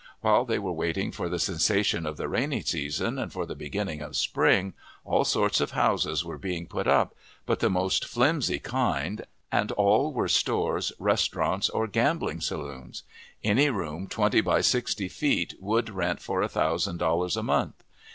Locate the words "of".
2.07-2.17, 4.01-4.15, 5.61-5.73, 7.59-7.59